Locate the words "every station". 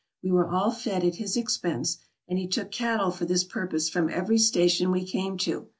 4.09-4.89